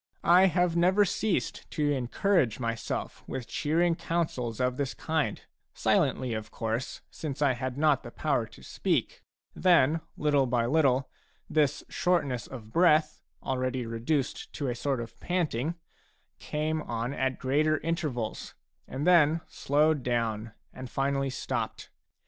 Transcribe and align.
I 0.25 0.47
have 0.47 0.75
never 0.75 1.05
ceased 1.05 1.69
to 1.69 1.91
encourage 1.91 2.59
myself 2.59 3.23
with 3.27 3.45
cheering 3.47 3.93
counsels 3.93 4.59
of 4.59 4.77
this 4.77 4.95
kind, 4.95 5.39
silently, 5.75 6.33
of 6.33 6.49
course, 6.49 7.01
since 7.11 7.39
I 7.39 7.53
had 7.53 7.77
not 7.77 8.01
the 8.01 8.09
power 8.09 8.47
to 8.47 8.63
speak; 8.63 9.21
then 9.55 10.01
little 10.17 10.47
by 10.47 10.65
little 10.65 11.07
this 11.47 11.83
shortness 11.87 12.47
of 12.47 12.73
breath, 12.73 13.21
already 13.43 13.85
reduced 13.85 14.51
to 14.53 14.69
a 14.69 14.73
sort 14.75 15.01
of 15.01 15.19
panting, 15.19 15.75
came 16.39 16.81
on 16.81 17.13
at 17.13 17.37
greater 17.37 17.77
intervals, 17.81 18.55
and 18.87 19.05
then 19.05 19.41
slowed 19.49 20.01
down 20.01 20.53
and 20.73 20.89
finally 20.89 21.29
stopped. 21.29 21.91